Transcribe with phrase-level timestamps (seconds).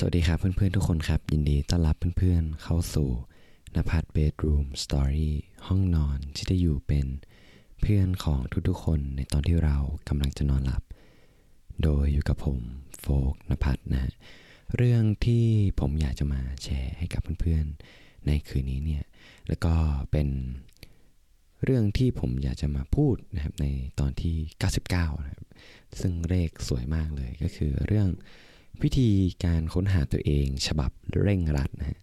[0.00, 3.08] สวัสดีครับเพื่อนๆทุกคนครับ ยินดีต้อนรับเพื่อนๆเข้าสู่
[3.74, 5.34] นภัทรเบดรูมสตอรี่
[5.66, 7.06] ห้องนอนที่จะอยู่เป็น
[7.80, 9.76] เพื่อนของทุกๆคนในตอนที่เรา
[10.08, 10.82] กำลังจะนอนหลับ
[11.82, 12.58] โดยอยู่กับผม
[13.00, 14.12] โฟกนภัทรนะฮะ
[14.76, 15.44] เรื่องที่
[15.80, 19.04] ผมอยากจะมาแชร์ให้กับเพื่อนๆในคืนนี้เนี่ย
[19.48, 19.74] แล้วก็
[20.10, 20.28] เป็น
[21.64, 23.66] เรื่องที่ผมอยากจะมาพูดนะครับใน
[24.00, 24.36] ตอนที่
[24.78, 25.46] 99นะครับ
[26.00, 28.10] ซึ่งเลขสวยมากเลยก็คือเรื่อง
[28.82, 29.10] วิธี
[29.44, 30.90] การค้นหาตัวเองฉบับ
[31.22, 31.98] เร่งรัดนะฮะ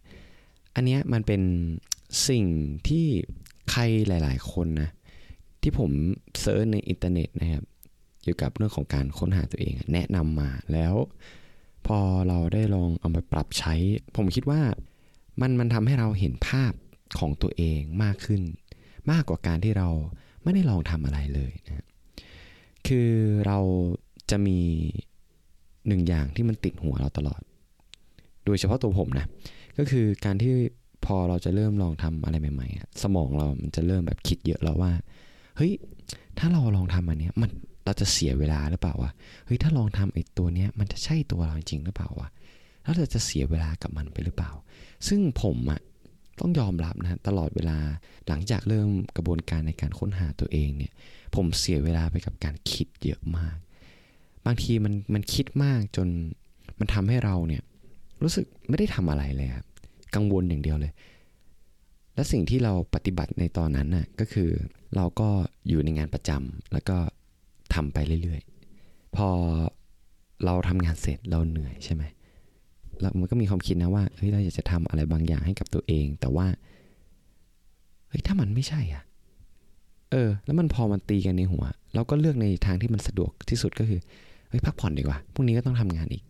[0.76, 1.42] อันเนี้ยมันเป็น
[2.30, 2.46] สิ่ง
[2.88, 3.06] ที่
[3.72, 4.90] ใครหลาย ๆ คนนะ
[5.62, 5.92] ที่ผม
[6.40, 7.64] search ในอินเทอร์เน็ตนะครับ
[8.22, 10.96] เกี่ยวกับเรื่องของการค้นหาตัวเองแนะนำมาแล้ว
[11.88, 13.74] พอเราได้ลองเอาไปปรับใช้
[14.16, 14.62] ผมคิดว่า
[15.42, 16.74] มันมันทำให้เราเห็นภาพ
[17.20, 18.42] ของตัวเองมากขึ้น
[19.12, 19.90] มากกว่าการที่เรา
[20.44, 21.88] ไม่ได้ลองทำอะไรเลยนะ
[22.88, 23.10] คือ
[23.48, 23.60] เรา
[24.30, 24.60] จะมี
[25.88, 27.42] หนึ่งอย่างที่มันติดหัวเราตลอด
[28.46, 29.28] โดยเฉพาะตัวผมนะ
[29.78, 30.54] ก็คือการที่
[31.06, 34.92] พอเราจะเริ่มลองทำอะไรใหม่ๆ สมองเรา มันจะเริ่มแบบคิดเยอะแล้วว่า
[35.58, 35.72] เฮ้ย
[36.40, 37.50] ถ้าเราลองทำอันเนี้ย มัน
[37.86, 39.12] เราจะเสียเวลาหรือเปล่าวะ
[39.46, 42.28] เฮ้ย ถ้าลองทำไอ้ตัวเนี้ย มันจะใช่ตัวเราจริงหรือเปล่าวะ
[42.84, 44.52] แล้วเราจะเสียเวลากับมันไปหรือเปล่า
[45.08, 45.82] ซึ่งผมอะ
[46.40, 47.78] ต้องยอมรับนะตลอดเวลา
[48.28, 50.94] หลังจากเริ่มกระบวนการในการค้นหาตัวเองเนี่ย
[51.36, 53.58] ผมเสียเวลาไปกับการคิดเยอะมาก
[54.46, 56.08] บางทีมันมันคิดมากจน
[56.80, 57.64] มันทำให้เราเนี่ย
[58.24, 59.66] รู้สึกไม่ได้ทำอะไรเลยครับ
[60.16, 60.94] กังวลอย่างเดียวเลย
[62.16, 64.50] และสิ่งที่เราปฏิบัติในตอนนั้นน่ะก็คือ
[64.96, 65.30] เราก็
[65.68, 66.98] อยู่ในงานประจำแล้วก็
[67.74, 69.28] ทำไปเรื่อยๆ พอ
[70.46, 72.04] เราทำงานเสร็จเราเหนื่อยใช่ไหม
[73.02, 76.48] แล้วมันก็มีความคิดนะว่าเฮ้ยเราอยากจะทำอะไรบางอย่างให้กับตัวเอง แต่ว่า
[78.10, 79.04] เฮ้ยถ้ามันไม่ใช่อะ
[80.12, 81.64] เออ แล้วมันพอมันตีกันในหัว
[81.96, 84.02] เราก็เลือกในทางที่มันสะดวกที่สุดก็คือ
[84.50, 86.24] เฮ้ยพักผ่อนดีกว่าพรุ่งนี้ก็ต้องทำงานอีก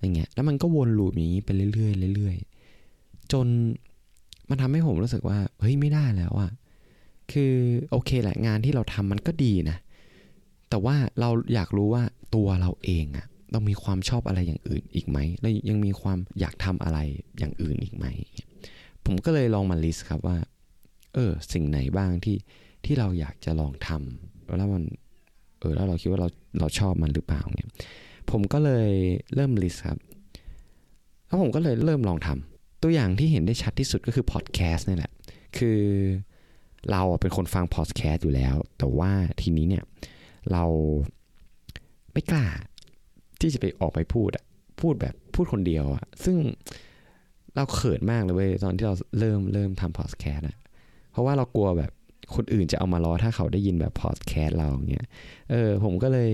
[0.00, 3.46] อย่างเงี้ยแล้วมันก็วนลูปอย่างนี้ไปเรื่อยๆเรื่อยๆจน
[4.48, 6.50] มันทำให้ผมรู้สึกว่าเฮ้ยไม่ได้แล้วอะ
[7.32, 7.54] คือ
[7.90, 9.76] โอเคแหละงานที่เราทำมันก็ดีนะ
[10.70, 12.02] แต่ว่าเราอยากรู้ว่า
[12.34, 16.98] ตัวเราเองอะเรามีความชอบอะไรอย่างอื่นอีกไหมแล้วยังมีความอยากทำอะไร
[17.38, 18.06] อย่างอื่นอีกไหม
[19.04, 20.38] ผมก็เลยลองมา list ครับว่า
[21.14, 22.36] เออ สิ่งไหนบ้างที่
[22.84, 24.84] ที่เราอยากจะลองทำแล้วมัน
[25.58, 26.28] เออแล้วเราคิดว่าเรา
[26.60, 27.70] เราชอบมันหรือเปล่าเนี่ย
[28.30, 28.90] ผมก็เลย
[29.34, 29.98] เริ่ม list ครับ
[31.26, 35.12] แล้วผมก็เลยเริ่มลองทำตัวอย่างที่เห็นได้ชัดที่สุดก็คือพอดแคสต์นี่แหละ
[35.58, 35.80] คือ
[36.90, 39.84] เราเป็นคนฟังพอดแคสต์อยู่แล้ว แต่ว่าทีนี้เนี่ย
[40.52, 40.64] เรา
[42.12, 42.46] ไม่กล้า
[43.40, 44.44] ที่จะไปออกไปพูดอะ
[44.80, 46.38] พูดแบบพูดคนเดียวอะซึ่ง
[47.54, 50.56] เราเขินมากเลยเว้ยตอนที่เราเริ่มเริ่มทำพอดแคสต์อะ
[51.10, 51.92] เพราะว่าเรากลัวแบบ
[52.34, 55.06] คนอื่นจะเอามาล้อถ้าเขาได้ยินแบบพอดแคสต์เราเงี้ย
[55.50, 56.30] เออผมก็เลย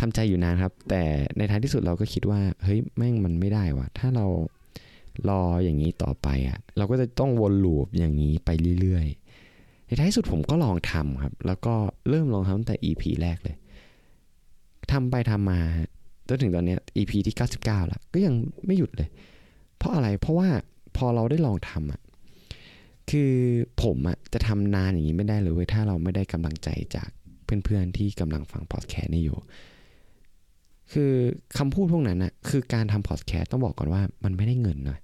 [0.00, 1.02] ทำใจอยู่นานครับ แต่
[1.36, 4.26] ในท้ายที่สุดเราก็คิดว่า เฮ้ยแม่งมันไม่ได้วะถ้าเรา
[5.28, 11.74] รออย่างนี้ต่อไปอะ่ะ เราก็จะต้องวนลูปอย่างนี้ไปเรื่อยๆ ในท้ายที่สุดผมก็ลองทำครับ แล้วก็
[12.08, 13.56] เริ่มลองทำตั้งแต่ EP แรกเลย
[14.92, 15.60] ทำไปทำมา
[16.28, 18.34] จนถึงตอนนี้ EP ที่ 99 แล้ว ก็ยัง
[18.66, 19.08] ไม่หยุดเลย
[19.76, 20.48] เพราะอะไรเพราะว่า
[20.96, 22.00] พอเราได้ลองทำอะ
[23.10, 23.32] คือ
[23.82, 27.08] ผมอะจะทำนานอย่างนี้ไม่ได้เลยเว้ยถ้าเราไม่ได้กำลังใจจาก
[27.44, 29.38] เพื่อนๆที่กำลังฟังพอดแคสต์นี่อยู่
[30.92, 31.12] คือ
[31.58, 34.98] คำพูดพวกนั้นอะคือการทำพอดแคสต์ต้องบอกก่อนว่ามันไม่ได้เงินนะ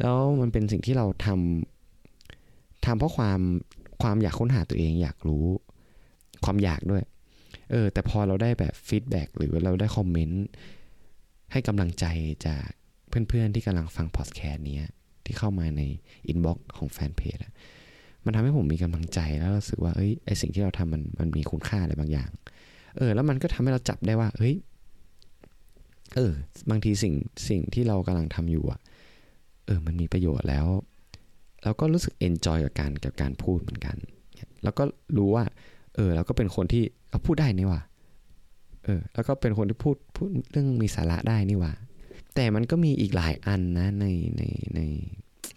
[0.00, 3.40] แล้วมันเป็นสิ่งที่เราทำทำเพราะความ
[4.02, 5.46] ความอยากค้นหาตัวเองอยากรู้
[6.44, 7.04] ความอยากด้วย
[7.70, 10.44] เออ แต่พอเราได้แบบ feedback หรือเราได้ comment
[11.52, 12.04] ให้กำลังใจ
[12.46, 12.66] จาก
[13.08, 14.78] เพื่อนๆที่กำลังฟังพอดแคสต์นี้
[15.26, 15.82] ที่เข้ามาใน
[16.28, 17.52] inbox ของแฟนเพจอะ
[18.24, 22.30] มันทำให้ผมมีกำลังใจแล้วรู้สึกว่าเอ้ยไอสิ่งที่เราทำมันมันมีคุณค่าอะไรบางอย่าง
[22.96, 24.54] เออ แล้วมันก็ทำให้เราจับได้ว่า เฮ้ย
[26.14, 26.32] เออ
[26.70, 27.14] บางทีสิ่ง
[27.48, 28.80] สิ่งที่เรากำลังทำอยู่อะ
[29.66, 30.66] เออ มันมีประโยชน์แล้ว
[31.62, 33.96] แล้วก็รู้สึก enjoy กับการกับการพูดเหมือนกัน
[34.62, 34.84] แล้วก็
[35.16, 35.44] รู้ว่า
[35.94, 37.82] เออเราก็เป็นคนที่เออพูดได้นี่หว่า
[38.84, 41.72] เออ แล้วก็เป็นคนที่พูดพูดเรื่องมีสาระได้นี่หว่า
[42.36, 44.06] แต่มันก็มีอีกหลายอันนะใน
[44.36, 44.42] ใน
[44.76, 44.80] ใน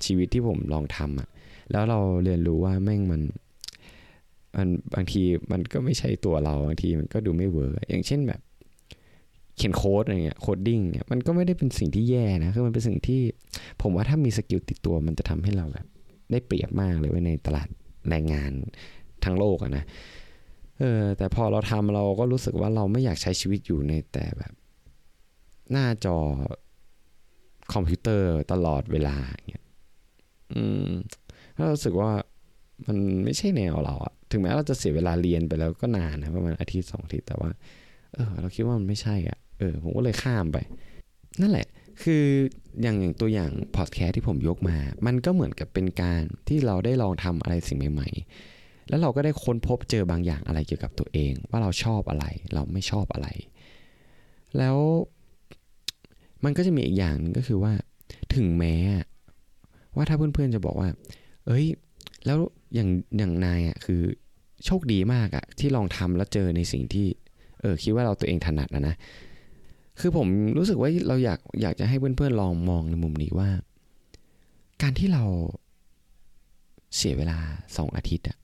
[0.06, 1.30] ชีวิตที่ผมลองทำอะ
[1.72, 3.22] แล้วเราเรียนรู้ว่าแม่งมัน
[4.56, 5.22] มันบางที
[5.52, 8.42] มันก็ไม่ใช่ตัวเราบางทีมันก็ดูไม่ work อย่างเช่นแบบ
[9.56, 13.22] เขียนโค้ดอะไรเงี้ย coding เนี่ยมันก็ไม่ได้เป็นสิ่งที่แย่นะคือมันเป็นสิ่งที่
[13.82, 15.86] ผมว่าถ้ามี skill ติดตัวมันจะทำให้เราแบบ
[16.32, 17.68] ได้เปรียบมากเลยในตลาด
[18.10, 18.52] แรงงาน
[19.24, 19.84] ทั้งโลกอะนะ
[20.80, 24.54] เออแต่พอเราทำเราก็รู้สึกว่าเราไม่อยากใช้ชีวิตอยู่ในแต่แบบ
[25.72, 26.18] หน้าจอ
[27.74, 29.16] คอมพิวเตอร์ตลอดเวลา
[29.50, 29.66] เงี้ย
[30.54, 30.90] อืม
[31.56, 32.12] ถ้ารู้สึกว่า
[32.88, 37.50] มันไม่ใช่แนวเราอะถึงแม้เราจะเสียเวลาเรียนไปแล้วก็นานนะประมาณอาทิตย์สองอาทิตย์แต่ว่า
[38.14, 40.58] เออ เราคิดว่ามันไม่ใช่อะเออ ผมก็เลยข้ามไป
[41.42, 41.68] นั่นแหละ
[42.04, 42.24] คือ
[42.82, 48.10] อย่างอย่างตัวอย่างพอดแคสต์ที่ผมยกมา มันก็เหมือนกับเป็นการที่เราได้ลองทำอะไรสิ่งใหม่
[48.50, 53.28] ๆ แล้วเราก็ได้ค้นพบเจอบางอย่างอะไรเกี่ยวกับตัวเอง ว่าเราชอบอะไร เราไม่ชอบอะไร
[54.58, 54.78] แล้ว
[56.44, 57.74] มันก็จะมีอีกอย่างนึงก็คือว่า
[58.36, 58.76] ถึงแม้
[59.96, 60.90] ว่าถ้าเพื่อนๆจะบอกว่า
[61.48, 61.66] เอ้ย
[62.26, 62.38] แล้ว
[62.76, 64.02] อย่างอย่างนายอะคือ
[64.66, 67.08] โชคดีมากอะ ที่ลองทำแล้วเจอในสิ่งที่
[67.62, 68.96] เออคิดว่าเราตัวเองถนัดนะนะ
[70.00, 70.28] คือผม
[70.58, 73.50] รู้สึกว่าเราอยากอยากจะให้เพื่อนๆลองมองในมุมนี้ว่า
[74.82, 75.24] การที่เรา
[76.96, 77.38] เสียเวลา
[77.78, 78.38] สองอาทิตย์อะ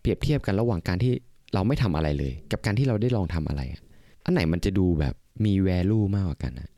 [0.00, 1.12] เปรียบเทียบกันระหว่างการที่
[1.54, 3.80] เราไม่ทำอะไรเลย กับการที่เราได้ลองทำอะไรอะ
[4.24, 5.14] อันไหนมันจะดูแบบ
[5.44, 6.70] มี value มากกว่ากันอะ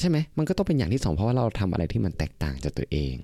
[0.00, 3.14] ใช่ไหมมันก็ต้องเป็นอย่างที่สองเพราะว่าเราทำอะไรที่มันแตกต่างจากตัวเอง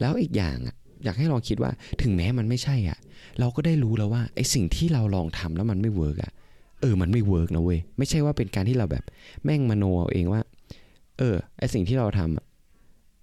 [0.00, 1.70] แล้วอีกอย่างอะอยากให้ลองคิดว่า
[2.02, 2.98] ถึงแม้มันไม่ใช่อะ
[3.40, 6.32] เราก็ได้รู้แล้วว่าไอ้สิ่งที่เราลองทำแล้วมันไม่ work อะ
[6.80, 9.04] เออมันไม่ work นะเว้ยไม่ใช่ว่าเป็นการที่เราแบบ
[9.44, 10.42] แม่งมโนเอาเองว่า
[11.18, 12.44] เออไอ้สิ่งที่เราทำอะ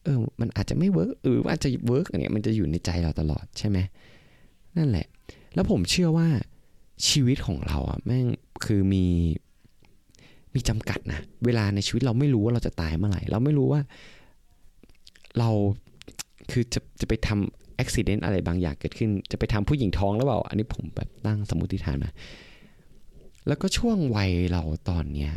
[0.04, 3.78] เออมันอาจจะไม่ work หรืออาจจะ work เนี่ยมันจะอยู่ในใจเราตลอดใช่ไหม
[4.78, 5.06] นั่นแหละ
[5.56, 6.28] แล้วผมเชื่อว่า
[7.10, 8.26] ชีวิตของเราอะแม่ง
[8.66, 9.06] คือมี
[10.56, 13.82] มีจำกัดนะเวลาในชีวิตเราไม่รู้ว่าเราจะตายเมื่อไหร่ เราไม่รู้ว่า
[15.40, 15.50] เรา
[16.52, 22.10] คือจะจะไปทำอุบิเหตุอะไรบางอย่างเกิดขึ้น จะไปทำผู้หญิงท้องหรือเปล่า อันนี้ผมแบบตั้งสมมติฐานมา
[23.48, 25.32] แล้วก็ช่วงวัยเราตอนเนี้ย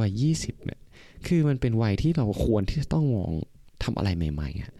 [0.00, 0.80] วัยยี่สิบเนี่ย
[1.26, 3.32] คือมันเป็นวัยที่เราควรที่จะต้องมอง
[3.82, 4.70] ทำอะไรใหม่ๆอะ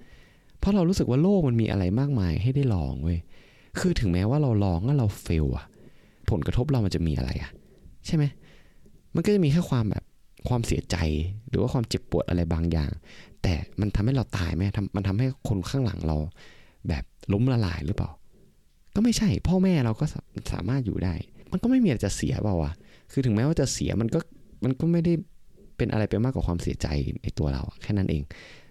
[0.58, 3.18] เพราะเรารู้สึกว่าโลกมันมีอะไรมากมายให้ได้ลองเว้ย
[3.78, 5.66] คือถึงแม้ว่าเราลองแล้วเราเฟลอะ
[6.30, 7.50] ผลกระทบเรามันจะมีอะไรอะ
[8.06, 8.24] ใช่ไหม
[9.14, 10.04] มันก็จะมีแค่ความแบบ
[10.48, 10.96] ความเสียใจ
[11.48, 12.90] หรือว่าความเจ็บปวดอะไรบางอย่าง
[13.42, 14.62] แต่มันทำให้เราตายไหม
[14.96, 16.16] มันทำให้คนข้างหลังเรา
[16.88, 18.10] แบบล้มละลายหรือเปล่า
[18.94, 20.04] ก็ไม่ใช่ พ่อแม่เราก็
[20.52, 21.14] สามารถอยู่ได้
[21.52, 22.72] มันก็ไม่มีอะไรจะเสียเปล่าวะ
[23.12, 24.18] คือถึงแม้ว่าจะเสียมันก็
[24.64, 25.12] มันก็ไม่ได้
[25.76, 26.86] เป็นอะไรไปมากกว่าความเสียใจ
[27.22, 28.22] ในตัวเราแค่นั้นเอง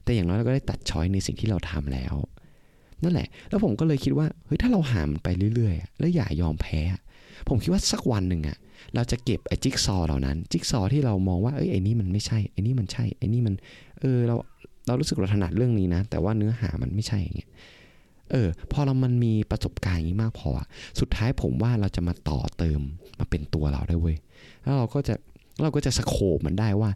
[0.03, 2.15] แต่อย่างน้อยเราก็ได้ตัดช้อยในสิ่งที่เราทำแล้ว
[3.03, 6.81] นั่นแหละ แล้วผมก็เลยคิดว่าเฮ้ยถ้าเราหามไปเรื่อยๆ แล้วอย่ายอมแพ้
[7.49, 8.57] ผมคิดว่าสักวันหนึ่งอะ
[8.95, 13.55] เราจะเก็บไอ้จิ๊กซอเหล่านั้น จิ๊กซอที่เรามองว่าเอ้ยไอ้นี่มันไม่ใช่ไอ้นี่มันใช่ไอ้นี่มัน
[13.99, 14.35] เออเรา
[14.87, 17.49] เรารู้สึกเราถนัดเรื่องนี้นะ แต่ว่าเนื้อหามันไม่ใช่อย่างเงี้ย
[18.31, 20.49] เออพอเรามันมีประสบการณ์อย่างนี้มากพอ
[20.99, 22.81] สุดท้ายผมว่าเราจะมาต่อเติม
[23.19, 24.17] มาเป็นตัวเราได้เว้ย
[24.63, 25.15] แล้วเราก็จะ
[25.61, 26.89] เราก็จะสโคบมันได้ว่า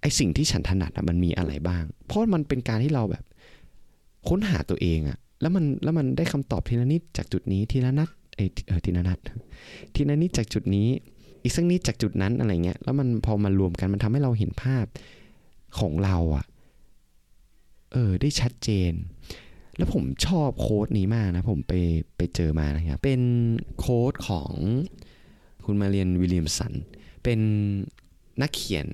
[0.00, 3.24] ไอสิ่งที่ฉันถนัดมันมีอะไรบ้าง เพราะมันเป็นการที่เราแบบ
[4.28, 8.08] ค้นหาตัวเองอะแล้วมันแล้วมันได้คำตอบทีละนิดจากจุดนี้ทีละนัด
[8.84, 9.18] ทีละนัด
[9.94, 10.88] ทีละนิดจากจุดนี้
[11.42, 14.86] อีกสักนิดจากจุดนั้นอะไรเงี้ยแล้วมันพอมารวมกันมันทำให้เราเห็นภาพ
[15.78, 16.44] ของเราอะ
[17.92, 18.92] เออได้ชัดเจน
[19.76, 21.74] แล้วผมชอบโค้ดนี้มากนะ ผมไป
[22.16, 23.20] ไปเจอมานะครับเป็น
[23.78, 24.52] quote ของ
[25.64, 26.74] คุณ Marianne Williamson
[27.24, 27.40] เป็น
[28.40, 28.86] นักเขียน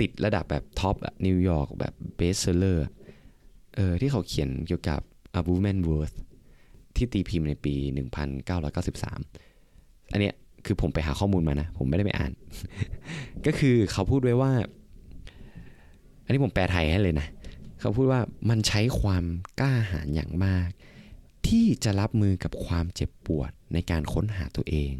[0.00, 2.88] ติดระดับแบบ top New York แบบ bestseller
[3.76, 5.00] เออที่เขาเขียนเกี่ยวกับ
[5.38, 6.16] A Woman's Worth
[6.98, 7.74] ที่ตีพิมพ์ในปี
[8.94, 10.34] 1993 อันเนี้ย
[10.66, 12.32] คือผมไปหาข้อมูลมานะ ผมไม่ได้ไปอ่าน
[13.46, 14.52] ก็คือเขาพูดไว้ว่า
[16.24, 17.28] อันนี้ผมแปลไทยให้เลยนะ
[17.80, 18.20] เขาพูดว่า
[18.50, 19.24] มันใช้ความ
[19.60, 20.68] กล้าหาญอย่างมาก
[21.46, 24.92] ที่จะรับมือกับความเจ็บปวดในการค้นหาตัวเอง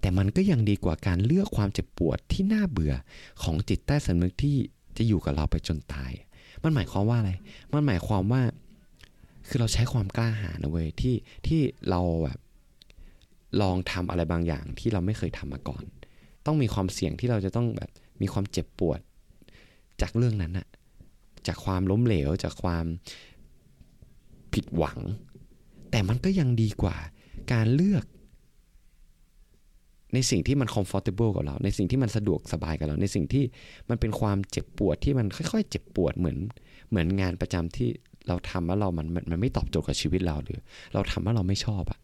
[0.00, 2.94] แต่มันก็ยังดีกว่าการเลือกความเจ็บปวดที่น่าเบื่อ
[3.42, 4.56] ของจิตใต้สำนึกที่
[4.96, 6.12] จะอยู่กับเราไปจนตาย
[6.62, 7.32] มันหมายความว่าอะไร
[7.72, 8.42] มันหมายความว่า
[9.48, 11.14] คือเราใช้ความกล้าหาญนะเว้ยที่
[11.46, 12.38] ที่เราแบบ
[13.62, 15.84] ลองทำอะไรบางอย่างที่เราไม่เคยทำมาก่อน
[16.46, 17.90] ต้องมีความเสี่ยงที่เราจะต้องแบบ
[18.22, 19.00] มีความเจ็บปวด
[20.02, 20.68] จากเรื่องนั้นอะ
[21.46, 22.84] จากความล้มเหลว จากความ
[24.54, 24.98] ผิดหวัง
[25.90, 26.96] แต่มันก็ยังดีกว่า
[27.52, 28.04] การเลือก
[30.14, 33.44] ในสิ่งที่มัน comfortable กับเรา ในสิ่งที่มันสะดวกสบายกับเรา ในสิ่งที่
[33.90, 36.38] มันเป็นความเจ็บปวดที่มันค่อยๆ เจ็บปวดเหมือน
[36.88, 37.88] เหมือนงานประจำที่
[38.30, 40.58] เราทำแล้วเรามันมันไม่ตอบโจทย์กับชีวิตเราหรือ
[40.92, 41.98] เราทำแล้วเราไม่ชอบอะ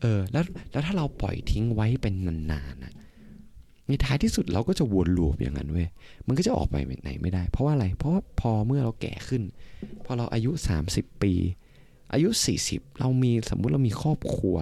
[0.00, 2.92] เออแล้วแล้วถ้าเราปล่อยทิ้งไว้เป็นนานๆนะ
[3.86, 5.88] ในท้ายที่สุดเราก็จะวนลูปอย่างนั้นเว้ย
[6.26, 9.42] มันก็จะออกไปไหนไม่ได้ เพราะว่าอะไร เพราะว่าพอเมื่อเราแก่ขึ้น
[10.04, 10.50] พอเราอายุ
[10.86, 11.32] 30 ปี
[12.12, 12.28] อายุ
[12.64, 14.56] 40 เรามีสมมุติเรามีครอบครัว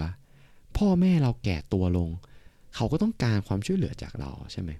[0.77, 2.09] พ่อแม่เราแก่ตัวลง
[2.75, 4.71] เขาก็ต้องการความช่วยเหลือจากเราใช่ไหม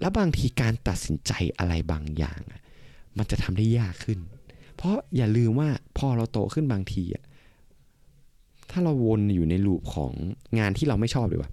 [0.00, 2.40] แล้วบางทีการตัดสินใจอะไรบางอย่าง
[3.18, 4.18] มันจะทำได้ยากขึ้น
[4.76, 5.68] เพราะอย่าลืมว่า
[5.98, 7.24] พอเราโตขึ้นบางทีอะ
[8.70, 10.12] ถ้าเราวนอยู่ในลูปของ
[10.58, 11.50] งานที่เราไม่ชอบดีกว่า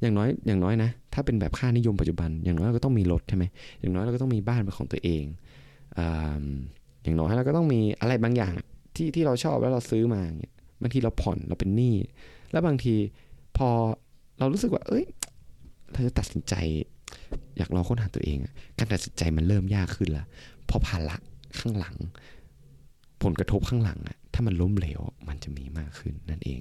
[0.00, 3.44] อย่างน้อยอย่างน้อยนะ ถ้าเป็นแบบค่านิยมปัจจุบัน อย่างน้อยเราก็ต้องมีรถใช่ไหม
[3.80, 5.24] อย่างน้อยเราก็ต้องมีบ้านเป็นของตัวเอง
[5.98, 6.00] อ
[7.02, 8.54] อย่างน้อยเราก็ต้องมีอะไรบางอย่าง
[8.96, 11.94] ที่ที่เราชอบแล้วเราซื้อมาเงี้ยบางทีเราผ่อนเราเป็นหนี้
[12.52, 12.94] แล้วบางที
[13.56, 13.68] พอ
[14.38, 15.04] เรารู้สึกว่า เอ้ย
[15.92, 16.54] เราจะตัดสินใจ
[17.58, 18.38] อยากลองค้นหาตัวเอง
[18.78, 20.24] การตัดสินใจมันเริ่มยากขึ้นละ
[20.66, 21.16] เพราะภาระ
[21.58, 21.96] ข้างหลัง
[23.22, 26.60] ผลกระทบข้างหลังอะถ้ามันล้มเหลวมันจะมีมากขึ้นนั่นเอง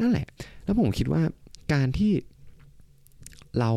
[0.00, 0.26] นั่นแหละ
[0.64, 1.22] แล้วผมคิดว่า
[1.72, 2.12] การที่
[3.58, 3.70] เรา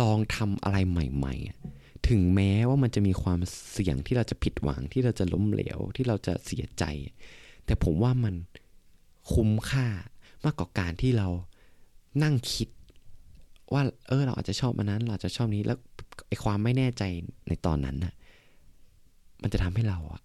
[0.00, 3.40] ลองทำอะไรใหม่ๆ ถึงแม้ว่ามันจะมีความ
[3.72, 6.84] เสี่ยงที่เราจะผิดหวังที่เราจะล้มเหลวที่เราจะเสียใจ
[7.64, 8.34] แต่ผมว่ามัน
[9.32, 9.86] คุ้มค่า
[10.44, 11.28] มากกว่าการที่เรา
[12.22, 12.68] นั่งคิด
[13.72, 15.78] ว่าเออเราอาจจะชอบมันนั้น เราจจะชอบนี้แล้ว
[16.28, 17.02] ไอความไม่แน่ใจ
[17.48, 18.14] ในตอนนั้นน่ะ
[19.42, 20.20] มันจะทำให้เราอะ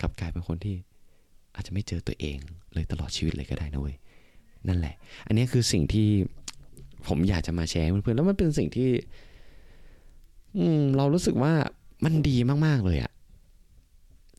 [0.00, 0.76] กลับกลายเป็นคนที่
[1.54, 2.38] อาจจะไม่เจอตัวเอง
[2.74, 3.96] เลยตลอดชีวิตเลยก็ได้นะเว้ย
[4.68, 4.94] นั่นแหละ
[5.26, 6.08] อันนี้คือสิ่งที่
[7.06, 8.90] ผมอยากจะมาแชร์เพื่อนๆแล้วมันเป็นสิ่งที่
[10.56, 11.52] อืม เรารู้สึกว่า
[12.04, 13.12] มันดีมากๆเลยอะ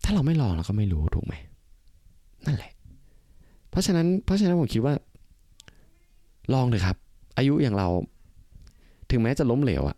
[0.04, 1.34] ถ้าเราไม่ลองเราก็ไม่รู้ถูกไหม
[2.46, 2.72] นั่นแหละ
[3.70, 4.94] เพราะฉะนั้นเพราะฉะนั้นผมคิดว่า
[6.54, 6.96] ลองเลยครับ
[7.38, 7.88] อายุอย่างเรา
[9.10, 9.98] ถึงแม้จะล้มเหลวอะ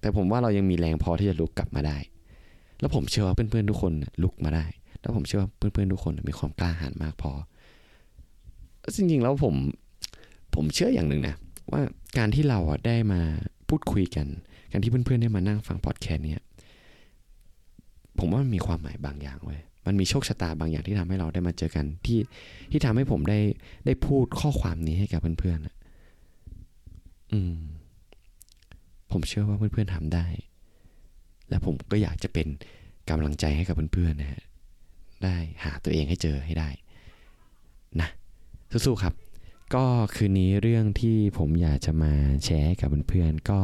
[0.00, 1.96] แต่ผมว่าเรายังมีแรงพอที่จะลุกกลับมาได้
[2.80, 4.64] แล้วผมเชื่อว่าเพื่อนๆทุกคนลุกมาได้
[5.00, 7.32] แล้วผมเชื่อว่าเพื่อนๆทุกคนมีความกล้าหาญมากพอ
[8.96, 9.54] จริงๆแล้วผม
[10.54, 11.36] ผมเชื่ออย่างหนึ่งนะ
[11.72, 11.80] ว่า
[12.18, 13.20] การที่เราได้มา
[13.68, 14.26] พูดคุยกัน
[14.72, 16.42] การที่เพื่อนๆได้มานั่งฟังพอดแคสต์เนี่ย
[18.18, 22.18] ผมว่ามันมีความหมายบางอย่างเว้ยมันมีโชคชะตาบางอย่างที่ทำให้เราได้มาเจอกันที่
[22.70, 23.38] ที่ทำให้ผมได้
[23.86, 27.54] ได้พูดข้อความนี้ให้กับเพื่อนๆอืม
[29.12, 30.26] ผมเชื่อว่าเพื่อนๆทำได้
[31.50, 32.46] และผมก็อยากจะเป็น
[33.10, 34.42] กำลังใจให้กับเพื่อนๆนะฮะ
[35.24, 36.68] ได้หาตัวเองให้เจอให้ได้
[38.00, 38.08] นะ
[38.70, 39.14] สู้ๆครับ
[39.74, 42.12] ก็คืนนี้เรื่องที่ผมอยากจะมา
[42.44, 43.60] แชร์กับเพื่อนๆก็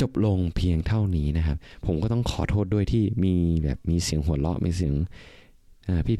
[0.00, 1.56] จบลงเพียงเท่านี้นะครับ
[1.86, 3.34] ผมก็ต้องขอโทษด้วยที่มี
[3.64, 4.94] แบบมีเสียงหัวเราะมีเสียง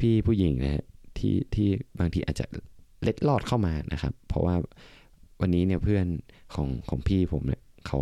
[0.03, 0.83] พี่ๆผู้หญิงนะ
[1.17, 1.67] ที่ที่
[1.99, 2.45] บางทีอาจจะ
[3.01, 4.55] เล็ดลอดเข้ามานะครับ เพราะว่า
[5.41, 6.05] วันนี้เนี่ยเพื่อน
[6.53, 7.99] ของของพี่ผมเนี่ยเขา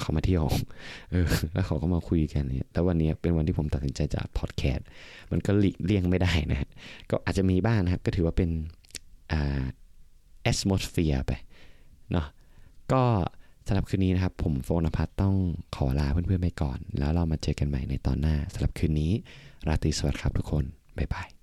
[0.00, 0.44] เขามาเที่ยว
[1.10, 4.86] เออ แล้วเขาก็มาคุยกันเนี่ยแล้ววันนี้เป็นวันที่ผมตัดสินใจจะพอดแคสต์
[5.32, 6.68] มันก็หลีกเลี่ยงไม่ได้นะ
[7.10, 8.50] ก็อาจจะมีบ้างนะครับ ก็ถือว่าเป็น
[9.32, 9.62] อ่า
[10.42, 11.32] atmosphere ไป
[12.12, 12.26] เนาะ
[12.92, 13.02] ก็
[13.66, 15.34] สำหรับคืนนี้นะครับ ผมโฟนพัทต้อง
[15.76, 19.12] ขอลาเพื่อนๆไปก่อน แล้วเรามาเจอกันใหม่ในตอนหน้าสำหรับคืนนี้
[19.68, 20.64] ราตรีสวัสดิ์ครับทุกคน
[20.98, 21.35] บ๊ายบาย